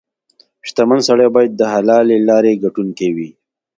•شتمن 0.67 0.99
سړی 1.07 1.27
باید 1.35 1.51
د 1.55 1.61
حلالې 1.73 2.17
لارې 2.29 2.59
ګټونکې 2.63 3.07
وي. 3.15 3.29